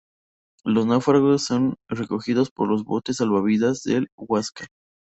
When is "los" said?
0.65-0.87, 2.67-2.83